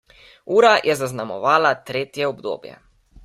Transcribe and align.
Ura 0.59 0.71
je 0.87 0.95
zaznamovala 1.01 1.73
tretje 1.91 2.27
obdobje. 2.31 2.79